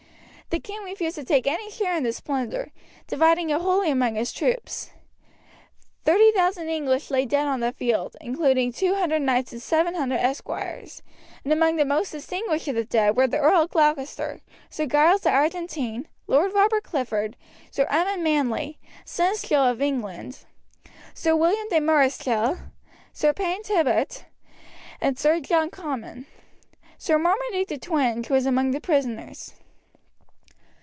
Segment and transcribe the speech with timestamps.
[0.53, 2.73] The king refused to take any share in this plunder,
[3.07, 4.91] dividing it wholly among his troops.
[6.03, 11.03] 30,000 English lay dead on the field, including 200 knights and 700 esquires,
[11.45, 15.21] and among the most distinguished of the dead were the Earl of Gloucester, Sir Giles
[15.21, 17.37] de Argentine, Lord Robert Clifford,
[17.71, 20.39] Sir Edmund Manley, seneschal of England,
[21.13, 22.57] Sir William de Mareschal,
[23.13, 24.25] Sir Payne Tybtot,
[24.99, 26.25] and Sir John Comyn.
[26.97, 29.53] Sir Marmaduke de Twenge was among the prisoners.